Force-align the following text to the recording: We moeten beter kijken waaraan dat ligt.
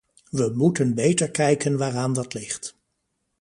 We 0.29 0.51
moeten 0.55 0.93
beter 0.93 1.31
kijken 1.31 1.77
waaraan 1.77 2.13
dat 2.13 2.33
ligt. 2.33 2.75